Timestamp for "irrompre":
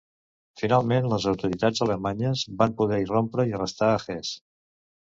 3.05-3.49